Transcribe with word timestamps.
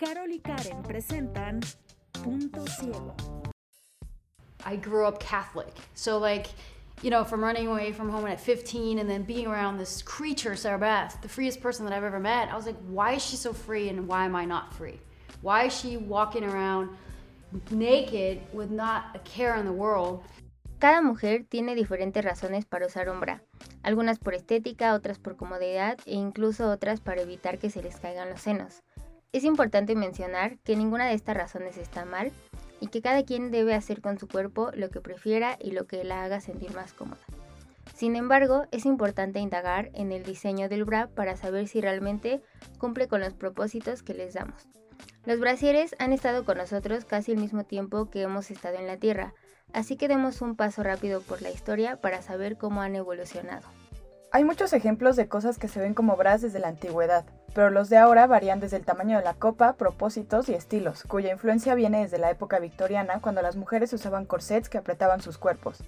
Carol 0.00 0.32
y 0.32 0.38
Karen 0.38 0.82
presentan 0.82 1.60
Punto 2.24 2.64
Ciego. 2.64 3.14
I 4.64 4.76
grew 4.76 5.04
up 5.04 5.20
Catholic. 5.20 5.74
So, 5.92 6.16
like, 6.16 6.46
you 7.02 7.10
know, 7.10 7.22
from 7.22 7.44
running 7.44 7.66
away 7.66 7.92
from 7.92 8.08
home 8.08 8.26
at 8.26 8.40
15 8.40 8.98
and 8.98 9.10
then 9.10 9.24
being 9.24 9.46
around 9.46 9.76
this 9.76 10.00
creature, 10.00 10.56
Sarah 10.56 10.78
Beth, 10.78 11.18
the 11.20 11.28
freest 11.28 11.60
person 11.60 11.84
that 11.84 11.92
I've 11.92 12.02
ever 12.02 12.18
met, 12.18 12.48
I 12.48 12.56
was 12.56 12.64
like, 12.64 12.78
why 12.88 13.12
is 13.12 13.22
she 13.22 13.36
so 13.36 13.52
free 13.52 13.90
and 13.90 14.08
why 14.08 14.24
am 14.24 14.34
I 14.34 14.46
not 14.46 14.72
free? 14.72 14.98
Why 15.42 15.64
is 15.64 15.78
she 15.78 15.98
walking 15.98 16.44
around 16.44 16.88
naked 17.70 18.40
with 18.54 18.70
not 18.70 19.14
a 19.14 19.18
care 19.18 19.56
in 19.56 19.66
the 19.66 19.72
world? 19.72 20.22
Cada 20.78 21.02
mujer 21.02 21.44
tiene 21.46 21.74
diferentes 21.74 22.24
razones 22.24 22.64
para 22.64 22.86
usar 22.86 23.10
un 23.10 23.20
bra, 23.20 23.42
algunas 23.82 24.18
por 24.18 24.32
estética, 24.32 24.94
otras 24.94 25.18
por 25.18 25.36
comodidad 25.36 25.98
e 26.06 26.14
incluso 26.14 26.70
otras 26.70 27.00
para 27.00 27.20
evitar 27.20 27.58
que 27.58 27.68
se 27.68 27.82
les 27.82 27.96
caigan 27.96 28.30
los 28.30 28.40
senos. 28.40 28.82
Es 29.32 29.44
importante 29.44 29.94
mencionar 29.94 30.58
que 30.58 30.74
ninguna 30.74 31.06
de 31.06 31.14
estas 31.14 31.36
razones 31.36 31.76
está 31.76 32.04
mal 32.04 32.32
y 32.80 32.88
que 32.88 33.00
cada 33.00 33.24
quien 33.24 33.52
debe 33.52 33.74
hacer 33.74 34.00
con 34.00 34.18
su 34.18 34.26
cuerpo 34.26 34.70
lo 34.74 34.90
que 34.90 35.00
prefiera 35.00 35.56
y 35.60 35.70
lo 35.70 35.86
que 35.86 36.02
la 36.02 36.24
haga 36.24 36.40
sentir 36.40 36.74
más 36.74 36.92
cómoda. 36.92 37.20
Sin 37.94 38.16
embargo, 38.16 38.64
es 38.72 38.86
importante 38.86 39.38
indagar 39.38 39.90
en 39.94 40.10
el 40.10 40.24
diseño 40.24 40.68
del 40.68 40.84
bra 40.84 41.06
para 41.08 41.36
saber 41.36 41.68
si 41.68 41.80
realmente 41.80 42.42
cumple 42.78 43.06
con 43.06 43.20
los 43.20 43.34
propósitos 43.34 44.02
que 44.02 44.14
les 44.14 44.34
damos. 44.34 44.68
Los 45.26 45.38
brasieres 45.38 45.94
han 45.98 46.12
estado 46.12 46.44
con 46.44 46.58
nosotros 46.58 47.04
casi 47.04 47.30
el 47.30 47.38
mismo 47.38 47.64
tiempo 47.64 48.10
que 48.10 48.22
hemos 48.22 48.50
estado 48.50 48.78
en 48.78 48.86
la 48.86 48.96
Tierra, 48.96 49.34
así 49.72 49.96
que 49.96 50.08
demos 50.08 50.40
un 50.40 50.56
paso 50.56 50.82
rápido 50.82 51.20
por 51.20 51.40
la 51.40 51.50
historia 51.50 52.00
para 52.00 52.22
saber 52.22 52.56
cómo 52.56 52.80
han 52.80 52.96
evolucionado. 52.96 53.68
Hay 54.32 54.44
muchos 54.44 54.72
ejemplos 54.72 55.16
de 55.16 55.26
cosas 55.26 55.58
que 55.58 55.66
se 55.66 55.80
ven 55.80 55.92
como 55.92 56.14
bras 56.14 56.40
desde 56.40 56.60
la 56.60 56.68
antigüedad, 56.68 57.24
pero 57.52 57.68
los 57.70 57.90
de 57.90 57.96
ahora 57.96 58.28
varían 58.28 58.60
desde 58.60 58.76
el 58.76 58.84
tamaño 58.84 59.18
de 59.18 59.24
la 59.24 59.34
copa, 59.34 59.72
propósitos 59.72 60.48
y 60.48 60.54
estilos, 60.54 61.02
cuya 61.02 61.32
influencia 61.32 61.74
viene 61.74 62.02
desde 62.02 62.18
la 62.18 62.30
época 62.30 62.60
victoriana 62.60 63.20
cuando 63.20 63.42
las 63.42 63.56
mujeres 63.56 63.92
usaban 63.92 64.26
corsets 64.26 64.68
que 64.68 64.78
apretaban 64.78 65.20
sus 65.20 65.36
cuerpos. 65.36 65.82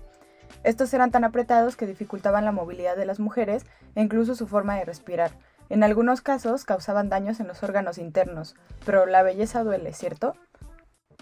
Estos 0.65 0.93
eran 0.93 1.13
tan 1.13 1.23
apretados 1.23 1.77
que 1.77 1.87
dificultaban 1.87 2.45
la 2.45 2.51
movilidad 2.51 2.97
de 2.97 3.07
las 3.07 3.21
mujeres 3.21 3.65
e 3.95 4.03
incluso 4.03 4.35
su 4.35 4.49
forma 4.49 4.77
de 4.77 4.87
respirar. 4.87 5.31
En 5.69 5.85
algunos 5.85 6.21
casos 6.21 6.65
causaban 6.65 7.09
daños 7.09 7.39
en 7.39 7.47
los 7.47 7.63
órganos 7.63 7.97
internos, 7.97 8.57
pero 8.85 9.07
la 9.07 9.23
belleza 9.23 9.63
duele, 9.63 9.93
¿cierto? 9.93 10.35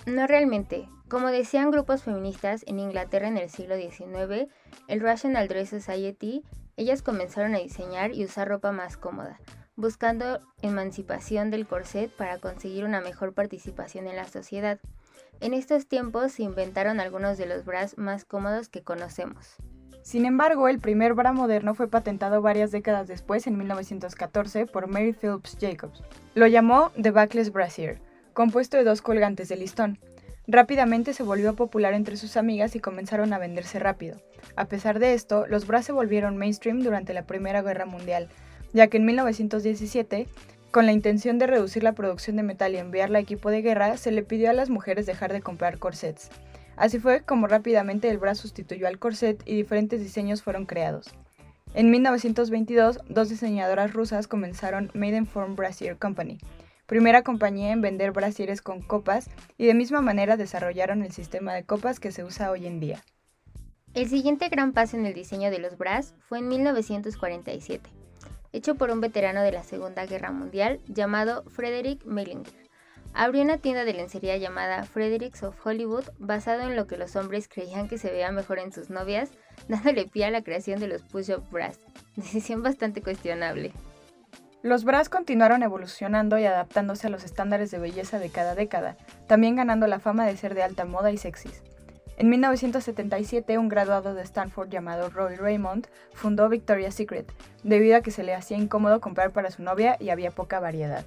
No 0.06 0.27
realmente. 0.27 0.88
Como 1.10 1.28
decían 1.28 1.70
grupos 1.70 2.02
feministas 2.02 2.64
en 2.66 2.78
Inglaterra 2.78 3.28
en 3.28 3.36
el 3.36 3.50
siglo 3.50 3.77
XIX, 3.77 4.50
el 4.88 5.00
Rational 5.00 5.48
Dress 5.48 5.68
Society 5.68 6.44
ellas 6.76 7.02
comenzaron 7.02 7.54
a 7.54 7.58
diseñar 7.58 8.12
y 8.12 8.24
usar 8.24 8.48
ropa 8.48 8.72
más 8.72 8.96
cómoda, 8.96 9.40
buscando 9.76 10.40
emancipación 10.62 11.50
del 11.50 11.66
corset 11.66 12.10
para 12.10 12.38
conseguir 12.38 12.84
una 12.84 13.00
mejor 13.00 13.32
participación 13.32 14.06
en 14.06 14.16
la 14.16 14.27
sociedad. 14.27 14.78
En 15.40 15.54
estos 15.54 15.86
tiempos 15.86 16.32
se 16.32 16.42
inventaron 16.42 17.00
algunos 17.00 17.38
de 17.38 17.46
los 17.46 17.64
bras 17.64 17.96
más 17.96 18.24
cómodos 18.24 18.68
que 18.68 18.82
conocemos. 18.82 19.56
Sin 20.02 20.24
embargo, 20.24 20.68
el 20.68 20.80
primer 20.80 21.14
bra 21.14 21.32
moderno 21.32 21.74
fue 21.74 21.88
patentado 21.88 22.42
varias 22.42 22.70
décadas 22.70 23.06
después, 23.06 23.46
en 23.46 23.58
1914, 23.58 24.66
por 24.66 24.86
Mary 24.86 25.12
Phillips 25.12 25.56
Jacobs. 25.60 26.02
Lo 26.34 26.46
llamó 26.46 26.90
The 27.00 27.10
Backless 27.10 27.52
Brassiere, 27.52 28.00
compuesto 28.32 28.77
de 28.77 28.84
dos 28.84 29.02
colgantes 29.02 29.48
de 29.48 29.56
listón. 29.56 29.98
Rápidamente 30.52 31.12
se 31.12 31.22
volvió 31.22 31.54
popular 31.54 31.94
entre 31.94 32.16
sus 32.16 32.36
amigas 32.36 32.74
y 32.74 32.80
comenzaron 32.80 33.32
a 33.32 33.38
venderse 33.38 33.78
rápido. 33.78 34.16
A 34.56 34.64
pesar 34.64 34.98
de 34.98 35.14
esto, 35.14 35.46
los 35.46 35.64
bras 35.64 35.84
se 35.84 35.92
volvieron 35.92 36.36
mainstream 36.36 36.80
durante 36.80 37.14
la 37.14 37.22
Primera 37.22 37.62
Guerra 37.62 37.86
Mundial, 37.86 38.28
ya 38.72 38.88
que 38.88 38.96
en 38.96 39.04
1917, 39.04 40.26
con 40.72 40.86
la 40.86 40.92
intención 40.92 41.38
de 41.38 41.46
reducir 41.46 41.84
la 41.84 41.92
producción 41.92 42.34
de 42.34 42.42
metal 42.42 42.74
y 42.74 42.78
enviarla 42.78 43.18
a 43.18 43.22
equipo 43.22 43.48
de 43.48 43.62
guerra, 43.62 43.96
se 43.96 44.10
le 44.10 44.24
pidió 44.24 44.50
a 44.50 44.52
las 44.52 44.70
mujeres 44.70 45.06
dejar 45.06 45.32
de 45.32 45.40
comprar 45.40 45.78
corsets. 45.78 46.30
Así 46.74 46.98
fue 46.98 47.20
como 47.20 47.46
rápidamente 47.46 48.10
el 48.10 48.18
bra 48.18 48.34
sustituyó 48.34 48.89
al 48.89 48.98
corset 48.98 49.40
y 49.46 49.55
diferentes 49.55 50.00
diseños 50.00 50.42
fueron 50.42 50.66
creados. 50.66 51.14
En 51.74 51.92
1922, 51.92 52.98
dos 53.08 53.28
diseñadoras 53.28 53.92
rusas 53.92 54.27
comenzaron 54.27 54.90
Maidenform 54.94 55.55
Brassiere 55.55 55.96
Company, 55.96 56.39
primera 56.90 57.23
compañía 57.23 57.70
en 57.70 57.83
vender 57.83 58.11
brasieres 58.11 58.62
con 58.62 58.83
copas 58.83 59.30
y 59.56 59.64
de 59.64 59.74
misma 59.74 60.01
manera 60.01 60.36
desarrollaron 60.36 61.05
el 61.05 61.12
sistema 61.12 61.55
de 61.55 61.62
copas 61.62 62.01
que 62.01 62.11
se 62.11 62.24
usa 62.24 62.51
hoy 62.51 62.67
en 62.67 62.80
día. 62.80 63.01
El 63.95 64.08
siguiente 64.08 64.48
gran 64.48 64.73
paso 64.73 64.96
en 64.96 65.06
el 65.06 65.14
diseño 65.14 65.52
de 65.52 65.61
los 65.61 65.78
bras 65.78 66.17
fue 66.18 66.40
en 66.40 66.48
1947, 66.48 67.89
hecho 68.52 68.74
por 68.74 68.90
un 68.90 69.01
veterano 69.01 69.42
de 69.42 69.52
la 69.52 69.62
Segunda 69.62 70.05
Guerra 70.05 70.33
Mundial 70.33 70.80
llamado 70.89 71.45
Frederick 71.45 72.05
Mellinger. 72.06 72.52
Abrió 73.14 73.42
una 73.42 73.58
tienda 73.58 73.84
de 73.84 73.92
lencería 73.92 74.36
llamada 74.36 74.83
Fredericks 74.83 75.45
of 75.45 75.64
Hollywood 75.64 76.07
basado 76.18 76.62
en 76.62 76.74
lo 76.74 76.89
que 76.89 76.96
los 76.96 77.14
hombres 77.14 77.46
creían 77.46 77.86
que 77.86 77.98
se 77.98 78.11
veía 78.11 78.33
mejor 78.33 78.58
en 78.58 78.72
sus 78.72 78.90
novias, 78.90 79.30
dándole 79.68 80.08
pie 80.08 80.24
a 80.24 80.30
la 80.33 80.42
creación 80.42 80.80
de 80.80 80.89
los 80.89 81.02
push-up 81.02 81.48
bras, 81.52 81.78
decisión 82.17 82.64
bastante 82.64 83.01
cuestionable. 83.01 83.72
Los 84.62 84.84
bras 84.84 85.08
continuaron 85.08 85.62
evolucionando 85.62 86.38
y 86.38 86.44
adaptándose 86.44 87.06
a 87.06 87.10
los 87.10 87.24
estándares 87.24 87.70
de 87.70 87.78
belleza 87.78 88.18
de 88.18 88.28
cada 88.28 88.54
década, 88.54 88.98
también 89.26 89.56
ganando 89.56 89.86
la 89.86 90.00
fama 90.00 90.26
de 90.26 90.36
ser 90.36 90.54
de 90.54 90.62
alta 90.62 90.84
moda 90.84 91.10
y 91.10 91.16
sexys. 91.16 91.62
En 92.18 92.28
1977, 92.28 93.56
un 93.56 93.70
graduado 93.70 94.12
de 94.12 94.20
Stanford 94.20 94.68
llamado 94.68 95.08
Roy 95.08 95.36
Raymond 95.36 95.86
fundó 96.12 96.50
Victoria's 96.50 96.94
Secret, 96.94 97.32
debido 97.62 97.96
a 97.96 98.02
que 98.02 98.10
se 98.10 98.22
le 98.22 98.34
hacía 98.34 98.58
incómodo 98.58 99.00
comprar 99.00 99.32
para 99.32 99.50
su 99.50 99.62
novia 99.62 99.96
y 99.98 100.10
había 100.10 100.30
poca 100.30 100.60
variedad. 100.60 101.06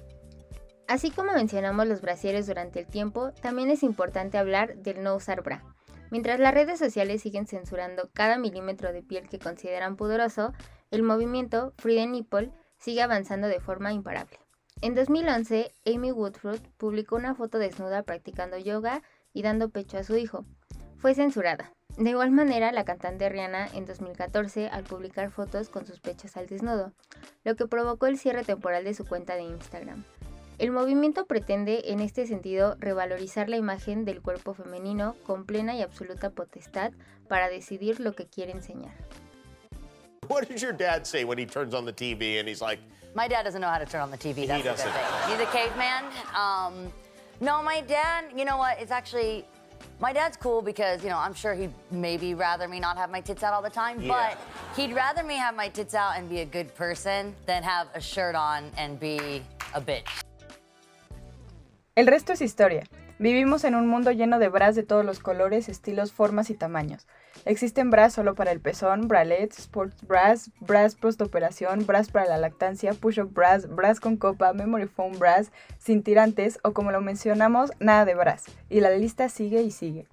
Así 0.88 1.12
como 1.12 1.32
mencionamos 1.32 1.86
los 1.86 2.00
brasieres 2.00 2.48
durante 2.48 2.80
el 2.80 2.86
tiempo, 2.86 3.30
también 3.40 3.70
es 3.70 3.84
importante 3.84 4.36
hablar 4.36 4.74
del 4.78 5.04
no 5.04 5.14
usar 5.14 5.42
bra. 5.42 5.62
Mientras 6.10 6.40
las 6.40 6.52
redes 6.52 6.80
sociales 6.80 7.22
siguen 7.22 7.46
censurando 7.46 8.10
cada 8.12 8.36
milímetro 8.36 8.92
de 8.92 9.04
piel 9.04 9.28
que 9.28 9.38
consideran 9.38 9.94
pudoroso, 9.94 10.52
el 10.90 11.04
movimiento 11.04 11.72
Free 11.78 11.96
the 11.96 12.06
Nipple 12.08 12.50
sigue 12.78 13.02
avanzando 13.02 13.48
de 13.48 13.60
forma 13.60 13.92
imparable. 13.92 14.38
En 14.82 14.94
2011, 14.94 15.72
Amy 15.86 16.12
Woodford 16.12 16.60
publicó 16.76 17.16
una 17.16 17.34
foto 17.34 17.58
desnuda 17.58 18.02
practicando 18.02 18.58
yoga 18.58 19.02
y 19.32 19.42
dando 19.42 19.70
pecho 19.70 19.98
a 19.98 20.04
su 20.04 20.16
hijo. 20.16 20.44
Fue 20.96 21.14
censurada. 21.14 21.72
De 21.96 22.10
igual 22.10 22.32
manera, 22.32 22.72
la 22.72 22.84
cantante 22.84 23.28
Rihanna 23.28 23.68
en 23.68 23.86
2014 23.86 24.68
al 24.68 24.82
publicar 24.82 25.30
fotos 25.30 25.68
con 25.68 25.86
sus 25.86 26.00
pechos 26.00 26.36
al 26.36 26.48
desnudo, 26.48 26.92
lo 27.44 27.54
que 27.54 27.66
provocó 27.66 28.06
el 28.06 28.18
cierre 28.18 28.42
temporal 28.42 28.84
de 28.84 28.94
su 28.94 29.06
cuenta 29.06 29.36
de 29.36 29.42
Instagram. 29.42 30.04
El 30.58 30.70
movimiento 30.70 31.26
pretende, 31.26 31.82
en 31.86 32.00
este 32.00 32.26
sentido, 32.26 32.76
revalorizar 32.78 33.48
la 33.48 33.56
imagen 33.56 34.04
del 34.04 34.22
cuerpo 34.22 34.54
femenino 34.54 35.16
con 35.24 35.46
plena 35.46 35.74
y 35.74 35.82
absoluta 35.82 36.30
potestad 36.30 36.92
para 37.28 37.48
decidir 37.48 38.00
lo 38.00 38.12
que 38.14 38.26
quiere 38.26 38.52
enseñar. 38.52 38.94
What 40.28 40.48
does 40.48 40.62
your 40.62 40.72
dad 40.72 41.06
say 41.06 41.24
when 41.24 41.38
he 41.38 41.46
turns 41.46 41.74
on 41.74 41.84
the 41.84 41.92
TV 41.92 42.38
and 42.38 42.48
he's 42.48 42.60
like, 42.62 42.78
My 43.14 43.28
dad 43.28 43.42
doesn't 43.44 43.60
know 43.60 43.68
how 43.68 43.78
to 43.78 43.86
turn 43.86 44.00
on 44.00 44.10
the 44.10 44.18
TV. 44.18 44.46
That's 44.46 44.62
He 44.62 44.68
a 44.68 44.72
good 44.72 44.76
doesn't. 44.76 44.92
thing. 44.92 45.30
He's 45.30 45.40
a 45.40 45.50
caveman. 45.50 46.04
Um, 46.34 46.92
no, 47.40 47.62
my 47.62 47.80
dad, 47.80 48.26
you 48.36 48.44
know 48.44 48.56
what? 48.56 48.78
It's 48.80 48.90
actually, 48.92 49.44
my 50.00 50.12
dad's 50.12 50.36
cool 50.36 50.62
because, 50.62 51.02
you 51.02 51.10
know, 51.10 51.18
I'm 51.18 51.34
sure 51.34 51.54
he'd 51.54 51.72
maybe 51.90 52.34
rather 52.34 52.68
me 52.68 52.80
not 52.80 52.96
have 52.96 53.10
my 53.10 53.20
tits 53.20 53.42
out 53.42 53.52
all 53.52 53.62
the 53.62 53.70
time, 53.70 54.00
Yeah. 54.00 54.34
but 54.36 54.76
he'd 54.76 54.94
rather 54.94 55.22
me 55.22 55.34
have 55.36 55.54
my 55.56 55.68
tits 55.68 55.94
out 55.94 56.16
and 56.16 56.28
be 56.28 56.40
a 56.40 56.44
good 56.46 56.74
person 56.74 57.34
than 57.46 57.62
have 57.62 57.88
a 57.94 58.00
shirt 58.00 58.34
on 58.34 58.70
and 58.76 58.98
be 59.00 59.42
a 59.74 59.80
bitch. 59.80 60.08
El 61.96 62.06
resto 62.06 62.30
es 62.32 62.40
historia. 62.40 62.84
Vivimos 63.18 63.62
en 63.62 63.76
un 63.76 63.86
mundo 63.86 64.10
lleno 64.10 64.40
de 64.40 64.48
bras 64.48 64.74
de 64.74 64.82
todos 64.82 65.04
los 65.04 65.20
colores, 65.20 65.68
estilos, 65.68 66.12
formas 66.12 66.50
y 66.50 66.54
tamaños. 66.54 67.06
Existen 67.44 67.90
bras 67.90 68.12
solo 68.12 68.34
para 68.34 68.50
el 68.50 68.60
pezón, 68.60 69.06
bralets, 69.06 69.60
sports 69.60 70.04
bras, 70.06 70.50
bras 70.58 70.96
postoperación, 70.96 71.86
bras 71.86 72.10
para 72.10 72.26
la 72.26 72.38
lactancia, 72.38 72.92
push-up 72.92 73.32
bras, 73.32 73.68
bras 73.68 74.00
con 74.00 74.16
copa, 74.16 74.52
memory 74.52 74.88
foam 74.88 75.16
bras, 75.18 75.52
sin 75.78 76.02
tirantes 76.02 76.58
o 76.64 76.72
como 76.72 76.90
lo 76.90 77.00
mencionamos, 77.00 77.70
nada 77.78 78.04
de 78.04 78.16
bras. 78.16 78.46
Y 78.68 78.80
la 78.80 78.90
lista 78.90 79.28
sigue 79.28 79.62
y 79.62 79.70
sigue. 79.70 80.08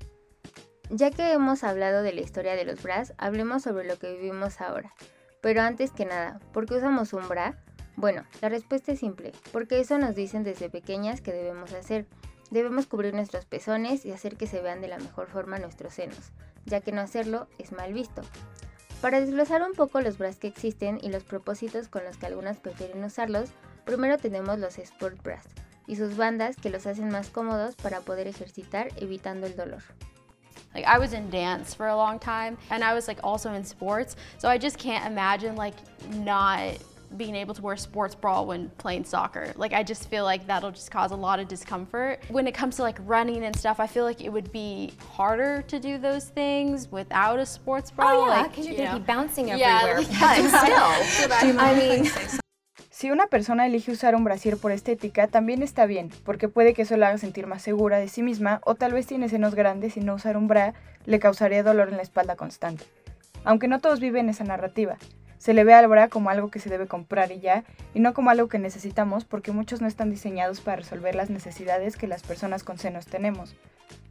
Ya 0.92 1.09
que 1.09 1.31
hemos 1.31 1.63
hablado 1.63 2.04
de 2.04 2.13
la 2.13 2.21
historia 2.21 2.56
de 2.56 2.65
los 2.65 2.83
bras, 2.83 3.13
hablemos 3.18 3.63
sobre 3.63 3.88
lo 3.88 3.97
que 3.97 4.13
vivimos 4.13 4.62
ahora. 4.62 4.94
Pero 5.42 5.62
antes 5.62 5.92
que 5.92 6.06
nada, 6.06 6.39
¿por 6.54 6.68
qué 6.68 6.75
usamos 6.75 7.13
un 7.13 7.27
bra? 7.27 7.56
Bueno, 7.95 8.25
la 8.42 8.50
respuesta 8.50 8.92
es 8.92 9.00
simple, 9.00 9.31
porque 9.51 9.80
eso 9.80 9.97
nos 9.97 10.15
dicen 10.15 10.44
desde 10.44 10.69
pequeñas 10.69 11.21
que 11.21 11.33
debemos 11.33 11.74
hacer. 11.74 12.06
Debemos 12.51 12.86
cubrir 12.86 13.13
nuestros 13.13 13.45
pezones 13.45 14.06
y 14.06 14.12
hacer 14.12 14.36
que 14.36 14.45
se 14.45 14.62
vean 14.62 14.81
de 14.81 14.89
la 14.89 15.00
mejor 15.00 15.27
forma 15.27 15.57
nuestros 15.57 15.94
senos, 15.94 16.31
ya 16.65 16.81
que 16.81 16.92
no 16.92 17.01
hacerlo 17.01 17.48
es 17.57 17.71
mal 17.71 17.94
visto. 17.94 18.21
Para 19.01 19.19
desglosar 19.19 19.63
un 19.63 19.74
poco 19.74 20.01
los 20.01 20.18
bras 20.18 20.36
que 20.36 20.48
existen 20.48 21.00
y 21.01 21.09
los 21.09 21.24
propósitos 21.24 21.88
con 21.88 22.03
los 22.03 22.18
que 22.18 22.27
algunas 22.27 22.57
prefieren 22.57 23.03
usarlos, 23.03 23.50
primero 23.86 24.18
tenemos 24.18 24.59
los 24.59 24.77
sport 24.77 25.24
bras 25.24 25.45
y 25.88 25.95
sus 25.95 26.18
bandas 26.18 26.56
que 26.57 26.69
los 26.69 26.86
hacen 26.86 27.09
más 27.09 27.30
cómodos 27.30 27.75
para 27.75 28.01
poder 28.01 28.27
ejercitar 28.27 28.89
evitando 28.97 29.47
el 29.47 29.56
dolor. 29.56 29.81
Like 30.74 30.86
I 30.86 31.00
was 31.00 31.13
in 31.13 31.30
dance 31.30 31.74
for 31.75 31.88
a 31.88 31.95
long 31.95 32.19
time 32.19 32.57
and 32.69 32.83
I 32.83 32.94
was 32.94 33.07
like 33.07 33.19
also 33.24 33.54
in 33.54 33.63
sports. 33.63 34.15
So 34.38 34.47
I 34.47 34.57
just 34.57 34.77
can't 34.77 35.06
imagine 35.06 35.56
like 35.56 35.75
not 36.24 36.77
being 37.17 37.35
able 37.35 37.53
to 37.53 37.61
wear 37.61 37.73
a 37.75 37.77
sports 37.77 38.15
bra 38.15 38.41
when 38.41 38.69
playing 38.77 39.03
soccer. 39.05 39.53
Like 39.55 39.73
I 39.73 39.83
just 39.83 40.09
feel 40.09 40.23
like 40.23 40.47
that'll 40.47 40.71
just 40.71 40.91
cause 40.91 41.11
a 41.11 41.15
lot 41.15 41.39
of 41.39 41.47
discomfort. 41.47 42.19
When 42.29 42.47
it 42.47 42.53
comes 42.53 42.77
to 42.77 42.83
like 42.83 42.99
running 43.05 43.43
and 43.43 43.55
stuff, 43.55 43.79
I 43.79 43.87
feel 43.87 44.03
like 44.05 44.21
it 44.21 44.29
would 44.29 44.51
be 44.51 44.93
harder 45.15 45.61
to 45.63 45.79
do 45.79 45.97
those 45.97 46.25
things 46.29 46.89
without 46.91 47.39
a 47.39 47.45
sports 47.45 47.91
bra. 47.91 48.11
Oh 48.11 48.25
yeah, 48.27 48.41
like, 48.41 48.51
because 48.51 48.65
you're 48.65 48.75
you 48.75 48.83
gonna 48.83 48.93
know. 48.93 48.99
be 48.99 49.05
bouncing 49.05 49.47
Yeah, 49.49 49.81
everywhere. 49.83 50.01
yeah, 50.19 50.97
but 51.27 51.35
still, 51.35 51.59
I 51.59 51.75
mean, 51.75 52.11
Si 52.89 53.09
una 53.09 53.25
persona 53.27 53.65
elige 53.65 53.91
usar 53.91 54.13
un 54.13 54.23
brasier 54.23 54.57
por 54.57 54.71
estética, 54.71 55.25
también 55.27 55.63
está 55.63 55.87
bien, 55.87 56.11
porque 56.23 56.47
puede 56.49 56.75
que 56.75 56.83
eso 56.83 56.97
la 56.97 57.07
haga 57.07 57.17
sentir 57.17 57.47
más 57.47 57.63
segura 57.63 57.97
de 57.97 58.07
sí 58.07 58.21
misma 58.21 58.61
o 58.63 58.75
tal 58.75 58.93
vez 58.93 59.07
tiene 59.07 59.27
senos 59.27 59.55
grandes 59.55 59.97
y 59.97 60.01
no 60.01 60.13
usar 60.13 60.37
un 60.37 60.47
bra 60.47 60.75
le 61.05 61.19
causaría 61.19 61.63
dolor 61.63 61.89
en 61.89 61.95
la 61.97 62.03
espalda 62.03 62.35
constante. 62.35 62.85
Aunque 63.43 63.67
no 63.67 63.79
todos 63.79 63.99
viven 63.99 64.29
esa 64.29 64.43
narrativa. 64.43 64.97
Se 65.41 65.55
le 65.55 65.63
ve 65.63 65.73
al 65.73 65.88
bra 65.88 66.07
como 66.07 66.29
algo 66.29 66.51
que 66.51 66.59
se 66.59 66.69
debe 66.69 66.85
comprar 66.85 67.31
y 67.31 67.39
ya, 67.39 67.63
y 67.95 67.99
no 67.99 68.13
como 68.13 68.29
algo 68.29 68.47
que 68.47 68.59
necesitamos 68.59 69.25
porque 69.25 69.51
muchos 69.51 69.81
no 69.81 69.88
están 69.88 70.11
diseñados 70.11 70.61
para 70.61 70.77
resolver 70.77 71.15
las 71.15 71.31
necesidades 71.31 71.97
que 71.97 72.05
las 72.05 72.21
personas 72.21 72.63
con 72.63 72.77
senos 72.77 73.07
tenemos. 73.07 73.55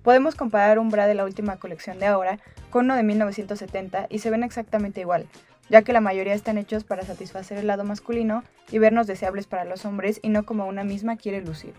Podemos 0.02 0.34
comparar 0.34 0.80
un 0.80 0.88
bra 0.88 1.06
de 1.06 1.14
la 1.14 1.24
última 1.24 1.54
colección 1.58 2.00
de 2.00 2.06
ahora 2.06 2.40
con 2.70 2.86
uno 2.86 2.96
de 2.96 3.04
1970 3.04 4.08
y 4.10 4.18
se 4.18 4.30
ven 4.30 4.42
exactamente 4.42 5.02
igual, 5.02 5.28
ya 5.68 5.82
que 5.82 5.92
la 5.92 6.00
mayoría 6.00 6.34
están 6.34 6.58
hechos 6.58 6.82
para 6.82 7.04
satisfacer 7.04 7.58
el 7.58 7.68
lado 7.68 7.84
masculino 7.84 8.42
y 8.72 8.78
vernos 8.78 9.06
deseables 9.06 9.46
para 9.46 9.64
los 9.64 9.84
hombres 9.84 10.18
y 10.24 10.30
no 10.30 10.44
como 10.44 10.66
una 10.66 10.82
misma 10.82 11.16
quiere 11.16 11.42
lucir. 11.42 11.74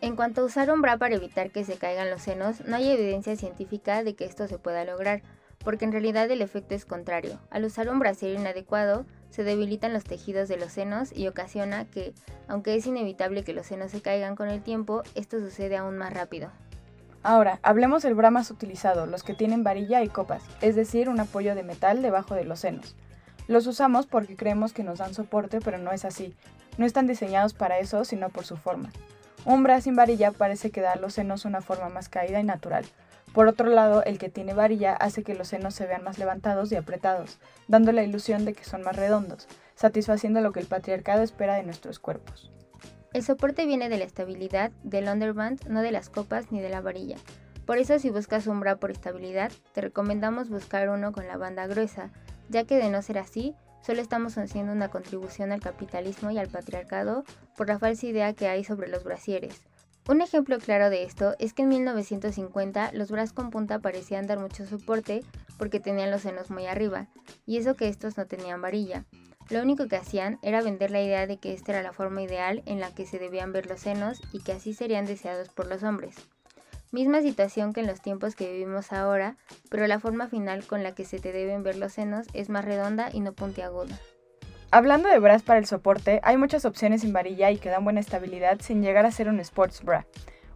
En 0.00 0.14
cuanto 0.14 0.42
a 0.42 0.44
usar 0.44 0.70
un 0.70 0.82
bra 0.82 0.98
para 0.98 1.16
evitar 1.16 1.50
que 1.50 1.64
se 1.64 1.78
caigan 1.78 2.10
los 2.10 2.22
senos, 2.22 2.64
no 2.64 2.76
hay 2.76 2.92
evidencia 2.92 3.34
científica 3.34 4.04
de 4.04 4.14
que 4.14 4.24
esto 4.24 4.46
se 4.46 4.56
pueda 4.56 4.84
lograr, 4.84 5.22
porque 5.68 5.84
en 5.84 5.92
realidad 5.92 6.30
el 6.30 6.40
efecto 6.40 6.74
es 6.74 6.86
contrario. 6.86 7.38
Al 7.50 7.62
usar 7.62 7.90
un 7.90 7.98
brasier 7.98 8.38
inadecuado, 8.40 9.04
se 9.28 9.44
debilitan 9.44 9.92
los 9.92 10.02
tejidos 10.02 10.48
de 10.48 10.56
los 10.56 10.72
senos 10.72 11.14
y 11.14 11.28
ocasiona 11.28 11.84
que, 11.84 12.14
aunque 12.48 12.74
es 12.74 12.86
inevitable 12.86 13.44
que 13.44 13.52
los 13.52 13.66
senos 13.66 13.90
se 13.90 14.00
caigan 14.00 14.34
con 14.34 14.48
el 14.48 14.62
tiempo, 14.62 15.02
esto 15.14 15.38
sucede 15.38 15.76
aún 15.76 15.98
más 15.98 16.14
rápido. 16.14 16.50
Ahora, 17.22 17.60
hablemos 17.62 18.02
del 18.02 18.14
bra 18.14 18.30
más 18.30 18.50
utilizado, 18.50 19.04
los 19.04 19.22
que 19.22 19.34
tienen 19.34 19.62
varilla 19.62 20.02
y 20.02 20.08
copas, 20.08 20.42
es 20.62 20.74
decir, 20.74 21.10
un 21.10 21.20
apoyo 21.20 21.54
de 21.54 21.64
metal 21.64 22.00
debajo 22.00 22.34
de 22.34 22.44
los 22.44 22.60
senos. 22.60 22.96
Los 23.46 23.66
usamos 23.66 24.06
porque 24.06 24.36
creemos 24.36 24.72
que 24.72 24.84
nos 24.84 25.00
dan 25.00 25.12
soporte, 25.12 25.60
pero 25.60 25.76
no 25.76 25.92
es 25.92 26.06
así. 26.06 26.34
No 26.78 26.86
están 26.86 27.06
diseñados 27.06 27.52
para 27.52 27.78
eso, 27.78 28.06
sino 28.06 28.30
por 28.30 28.46
su 28.46 28.56
forma. 28.56 28.90
Un 29.44 29.64
bra 29.64 29.82
sin 29.82 29.96
varilla 29.96 30.30
parece 30.32 30.70
que 30.70 30.80
da 30.80 30.92
a 30.92 30.96
los 30.96 31.12
senos 31.12 31.44
una 31.44 31.60
forma 31.60 31.90
más 31.90 32.08
caída 32.08 32.40
y 32.40 32.44
natural. 32.44 32.86
Por 33.32 33.46
otro 33.46 33.68
lado, 33.68 34.02
el 34.04 34.18
que 34.18 34.30
tiene 34.30 34.54
varilla 34.54 34.94
hace 34.94 35.22
que 35.22 35.34
los 35.34 35.48
senos 35.48 35.74
se 35.74 35.86
vean 35.86 36.02
más 36.02 36.18
levantados 36.18 36.72
y 36.72 36.76
apretados, 36.76 37.38
dando 37.68 37.92
la 37.92 38.02
ilusión 38.02 38.44
de 38.44 38.54
que 38.54 38.64
son 38.64 38.82
más 38.82 38.96
redondos, 38.96 39.46
satisfaciendo 39.74 40.40
lo 40.40 40.52
que 40.52 40.60
el 40.60 40.66
patriarcado 40.66 41.22
espera 41.22 41.54
de 41.54 41.62
nuestros 41.62 41.98
cuerpos. 41.98 42.50
El 43.12 43.22
soporte 43.22 43.64
viene 43.66 43.88
de 43.88 43.98
la 43.98 44.04
estabilidad 44.04 44.70
del 44.82 45.08
underband, 45.08 45.66
no 45.66 45.82
de 45.82 45.92
las 45.92 46.10
copas 46.10 46.52
ni 46.52 46.60
de 46.60 46.68
la 46.68 46.80
varilla. 46.80 47.16
Por 47.64 47.78
eso 47.78 47.98
si 47.98 48.10
buscas 48.10 48.46
un 48.46 48.60
bra 48.60 48.76
por 48.76 48.90
estabilidad, 48.90 49.52
te 49.72 49.82
recomendamos 49.82 50.48
buscar 50.48 50.88
uno 50.88 51.12
con 51.12 51.26
la 51.26 51.36
banda 51.36 51.66
gruesa, 51.66 52.10
ya 52.48 52.64
que 52.64 52.76
de 52.76 52.90
no 52.90 53.02
ser 53.02 53.18
así, 53.18 53.54
solo 53.82 54.00
estamos 54.00 54.38
haciendo 54.38 54.72
una 54.72 54.88
contribución 54.88 55.52
al 55.52 55.60
capitalismo 55.60 56.30
y 56.30 56.38
al 56.38 56.48
patriarcado 56.48 57.24
por 57.56 57.68
la 57.68 57.78
falsa 57.78 58.06
idea 58.06 58.32
que 58.32 58.48
hay 58.48 58.64
sobre 58.64 58.88
los 58.88 59.04
brasieres. 59.04 59.67
Un 60.08 60.22
ejemplo 60.22 60.58
claro 60.58 60.88
de 60.88 61.02
esto 61.02 61.34
es 61.38 61.52
que 61.52 61.64
en 61.64 61.68
1950 61.68 62.92
los 62.94 63.10
bras 63.10 63.34
con 63.34 63.50
punta 63.50 63.78
parecían 63.80 64.26
dar 64.26 64.38
mucho 64.38 64.64
soporte 64.64 65.22
porque 65.58 65.80
tenían 65.80 66.10
los 66.10 66.22
senos 66.22 66.50
muy 66.50 66.64
arriba, 66.64 67.08
y 67.44 67.58
eso 67.58 67.74
que 67.74 67.88
estos 67.88 68.16
no 68.16 68.26
tenían 68.26 68.62
varilla. 68.62 69.04
Lo 69.50 69.60
único 69.60 69.86
que 69.86 69.96
hacían 69.96 70.38
era 70.40 70.62
vender 70.62 70.90
la 70.92 71.02
idea 71.02 71.26
de 71.26 71.36
que 71.36 71.52
esta 71.52 71.72
era 71.72 71.82
la 71.82 71.92
forma 71.92 72.22
ideal 72.22 72.62
en 72.64 72.80
la 72.80 72.94
que 72.94 73.04
se 73.04 73.18
debían 73.18 73.52
ver 73.52 73.66
los 73.66 73.80
senos 73.80 74.22
y 74.32 74.40
que 74.40 74.52
así 74.52 74.72
serían 74.72 75.04
deseados 75.04 75.50
por 75.50 75.66
los 75.66 75.82
hombres. 75.82 76.16
Misma 76.90 77.20
situación 77.20 77.74
que 77.74 77.80
en 77.80 77.86
los 77.86 78.00
tiempos 78.00 78.34
que 78.34 78.50
vivimos 78.50 78.94
ahora, 78.94 79.36
pero 79.68 79.86
la 79.86 80.00
forma 80.00 80.28
final 80.28 80.66
con 80.66 80.82
la 80.82 80.94
que 80.94 81.04
se 81.04 81.18
te 81.18 81.32
deben 81.32 81.62
ver 81.62 81.76
los 81.76 81.92
senos 81.92 82.28
es 82.32 82.48
más 82.48 82.64
redonda 82.64 83.10
y 83.12 83.20
no 83.20 83.34
puntiaguda. 83.34 83.98
Hablando 84.70 85.08
de 85.08 85.18
bras 85.18 85.42
para 85.42 85.58
el 85.58 85.64
soporte, 85.64 86.20
hay 86.22 86.36
muchas 86.36 86.66
opciones 86.66 87.00
sin 87.00 87.14
varilla 87.14 87.50
y 87.50 87.56
que 87.56 87.70
dan 87.70 87.84
buena 87.84 88.00
estabilidad 88.00 88.60
sin 88.60 88.82
llegar 88.82 89.06
a 89.06 89.10
ser 89.10 89.30
un 89.30 89.40
sports 89.40 89.82
bra. 89.82 90.04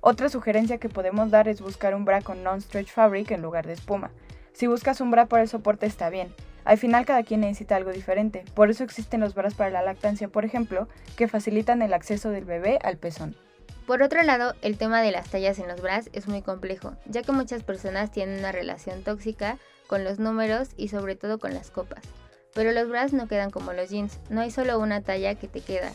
Otra 0.02 0.28
sugerencia 0.28 0.76
que 0.76 0.90
podemos 0.90 1.30
dar 1.30 1.48
es 1.48 1.62
buscar 1.62 1.94
un 1.94 2.04
bra 2.04 2.20
con 2.20 2.42
non-stretch 2.42 2.90
fabric 2.90 3.30
en 3.30 3.40
lugar 3.40 3.66
de 3.66 3.72
espuma. 3.72 4.10
Si 4.52 4.66
buscas 4.66 5.00
un 5.00 5.10
bra 5.10 5.26
para 5.26 5.42
el 5.42 5.48
soporte 5.48 5.86
está 5.86 6.10
bien. 6.10 6.34
Al 6.66 6.76
final 6.76 7.06
cada 7.06 7.22
quien 7.22 7.40
necesita 7.40 7.76
algo 7.76 7.90
diferente, 7.90 8.44
por 8.54 8.68
eso 8.68 8.84
existen 8.84 9.20
los 9.20 9.34
bras 9.34 9.54
para 9.54 9.70
la 9.70 9.80
lactancia, 9.80 10.28
por 10.28 10.44
ejemplo, 10.44 10.88
que 11.16 11.26
facilitan 11.26 11.80
el 11.80 11.94
acceso 11.94 12.28
del 12.28 12.44
bebé 12.44 12.78
al 12.84 12.98
pezón. 12.98 13.34
Por 13.86 14.02
otro 14.02 14.22
lado, 14.22 14.54
el 14.60 14.76
tema 14.76 15.00
de 15.00 15.10
las 15.10 15.30
tallas 15.30 15.58
en 15.58 15.68
los 15.68 15.80
bras 15.80 16.10
es 16.12 16.28
muy 16.28 16.42
complejo, 16.42 16.92
ya 17.06 17.22
que 17.22 17.32
muchas 17.32 17.62
personas 17.62 18.12
tienen 18.12 18.40
una 18.40 18.52
relación 18.52 19.04
tóxica 19.04 19.56
con 19.86 20.04
los 20.04 20.18
números 20.18 20.68
y 20.76 20.88
sobre 20.88 21.16
todo 21.16 21.38
con 21.38 21.54
las 21.54 21.70
copas. 21.70 22.02
Pero 22.54 22.72
los 22.72 22.88
bras 22.88 23.12
no 23.12 23.28
quedan 23.28 23.50
como 23.50 23.72
los 23.72 23.90
jeans, 23.90 24.18
no 24.30 24.40
hay 24.40 24.50
solo 24.50 24.78
una 24.78 25.00
talla 25.00 25.34
que 25.34 25.48
te 25.48 25.60
queda. 25.60 25.92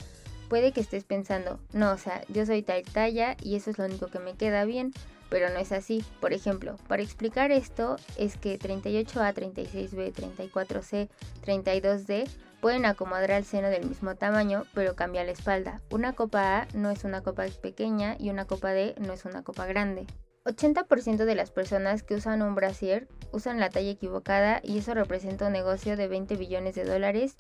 Puede 0.50 0.72
que 0.72 0.82
estés 0.82 1.04
pensando, 1.04 1.60
no, 1.74 1.92
o 1.92 1.98
sea, 1.98 2.22
yo 2.30 2.46
soy 2.46 2.62
tal 2.64 2.84
talla 2.84 3.36
y 3.42 3.56
eso 3.56 3.70
es 3.70 3.78
lo 3.78 3.86
único 3.86 4.08
que 4.08 4.20
me 4.20 4.36
queda 4.36 4.64
bien, 4.66 4.94
pero 5.30 5.50
no 5.50 5.60
es 5.60 5.72
así. 5.72 6.04
Por 6.22 6.34
ejemplo, 6.34 6.78
para 6.88 7.04
explicar 7.04 7.52
esto 7.52 7.98
es 8.18 8.38
que 8.38 8.58
38A, 8.58 9.34
36B, 9.34 10.14
34C, 10.14 11.10
32D 11.46 12.30
pueden 12.62 12.86
acomodar 12.86 13.32
al 13.32 13.46
seno 13.46 13.70
del 13.70 13.86
mismo 13.86 14.16
tamaño, 14.16 14.66
pero 14.74 14.96
cambia 14.96 15.24
la 15.24 15.32
espalda. 15.32 15.82
Una 15.92 16.14
copa 16.14 16.62
A 16.62 16.68
no 16.74 16.90
es 16.90 17.04
una 17.04 17.22
copa 17.22 17.46
pequeña 17.62 18.16
y 18.20 18.30
una 18.30 18.46
copa 18.46 18.72
D 18.72 18.96
no 19.00 19.14
es 19.14 19.26
una 19.26 19.44
copa 19.44 19.66
grande. 19.66 20.08
80% 20.48 21.26
de 21.26 21.36
las 21.36 21.52
personas 21.52 22.04
que 22.04 22.16
usan 22.16 22.42
un 22.42 22.56
brasier 22.56 23.08
usan 23.32 23.60
la 23.60 23.70
talla 23.70 23.92
equivocada 23.92 24.62
y 24.64 24.78
eso 24.78 24.94
representa 24.94 25.48
un 25.48 25.54
negocio 25.54 25.98
de 25.98 26.08
20 26.08 26.36
billones 26.38 26.74
de 26.74 26.86
dólares 26.86 27.36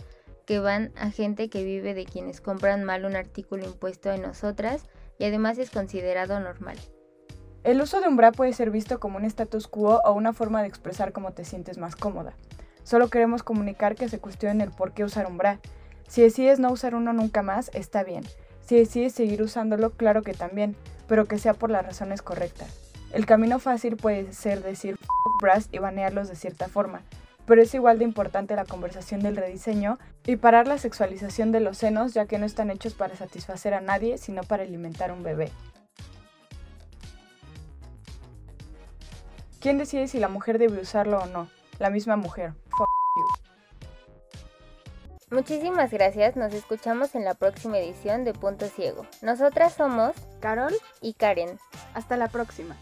que 0.45 0.59
van 0.59 0.91
a 0.97 1.09
gente 1.09 1.49
que 1.49 1.63
vive 1.63 1.93
de 1.93 2.05
quienes 2.05 2.41
compran 2.41 2.83
mal 2.83 3.05
un 3.05 3.15
artículo 3.15 3.65
impuesto 3.65 4.11
en 4.11 4.21
nosotras 4.21 4.83
y 5.17 5.25
además 5.25 5.57
es 5.57 5.69
considerado 5.69 6.39
normal. 6.39 6.77
El 7.63 7.81
uso 7.81 8.01
de 8.01 8.07
un 8.07 8.17
bra 8.17 8.31
puede 8.31 8.53
ser 8.53 8.71
visto 8.71 8.99
como 8.99 9.17
un 9.17 9.25
status 9.25 9.67
quo 9.67 10.01
o 10.03 10.13
una 10.13 10.33
forma 10.33 10.61
de 10.61 10.67
expresar 10.67 11.11
cómo 11.11 11.31
te 11.31 11.45
sientes 11.45 11.77
más 11.77 11.95
cómoda. 11.95 12.33
Solo 12.83 13.09
queremos 13.09 13.43
comunicar 13.43 13.95
que 13.95 14.09
se 14.09 14.19
cuestione 14.19 14.63
el 14.63 14.71
por 14.71 14.93
qué 14.93 15.03
usar 15.03 15.27
un 15.27 15.37
bra. 15.37 15.59
Si 16.07 16.21
decides 16.21 16.59
no 16.59 16.71
usar 16.71 16.95
uno 16.95 17.11
nunca 17.13 17.41
más, 17.41 17.69
está 17.73 18.03
bien. 18.03 18.23
Si 18.61 18.77
decides 18.77 19.13
seguir 19.13 19.41
usándolo, 19.41 19.91
claro 19.91 20.21
que 20.21 20.33
también, 20.33 20.75
pero 21.07 21.25
que 21.25 21.39
sea 21.39 21.53
por 21.53 21.69
las 21.69 21.85
razones 21.85 22.21
correctas. 22.21 22.86
El 23.13 23.25
camino 23.25 23.59
fácil 23.59 23.97
puede 23.97 24.33
ser 24.33 24.61
decir 24.61 24.95
"F 24.95 25.07
bras 25.41 25.69
y 25.71 25.79
banearlos 25.79 26.27
de 26.27 26.35
cierta 26.35 26.67
forma, 26.67 27.01
pero 27.45 27.61
es 27.61 27.73
igual 27.73 27.99
de 27.99 28.03
importante 28.03 28.55
la 28.55 28.65
conversación 28.65 29.21
del 29.21 29.37
rediseño 29.37 29.97
y 30.25 30.35
parar 30.35 30.67
la 30.67 30.77
sexualización 30.77 31.51
de 31.51 31.61
los 31.61 31.77
senos 31.77 32.13
ya 32.13 32.25
que 32.25 32.37
no 32.37 32.45
están 32.45 32.69
hechos 32.69 32.93
para 32.93 33.15
satisfacer 33.15 33.73
a 33.73 33.81
nadie, 33.81 34.17
sino 34.17 34.43
para 34.43 34.63
alimentar 34.63 35.11
un 35.11 35.23
bebé. 35.23 35.51
¿Quién 39.61 39.77
decide 39.77 40.07
si 40.07 40.19
la 40.19 40.27
mujer 40.27 40.59
debe 40.59 40.79
usarlo 40.79 41.19
o 41.19 41.25
no? 41.25 41.49
La 41.79 41.89
misma 41.89 42.15
mujer. 42.15 42.53
F 42.65 43.47
Muchísimas 45.29 45.91
gracias, 45.91 46.35
nos 46.35 46.53
escuchamos 46.53 47.15
en 47.15 47.25
la 47.25 47.33
próxima 47.33 47.77
edición 47.77 48.23
de 48.23 48.33
Punto 48.33 48.67
Ciego. 48.67 49.05
Nosotras 49.21 49.73
somos 49.73 50.13
Carol, 50.39 50.73
y 51.01 51.13
Karen. 51.15 51.59
hasta 51.93 52.15
la 52.15 52.29
próxima. 52.29 52.77